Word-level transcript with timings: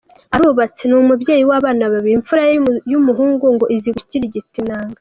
Arubatse, 0.35 0.83
ni 0.85 0.95
umubyeyi 1.01 1.43
w’abana 1.49 1.83
babiri, 1.93 2.15
imfura 2.17 2.41
ye 2.49 2.53
y’umuhungu 2.91 3.43
ngo 3.53 3.65
izi 3.75 3.89
gukirigita 3.97 4.55
inanga. 4.63 4.89